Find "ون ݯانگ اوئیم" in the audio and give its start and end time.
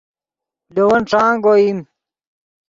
0.87-1.79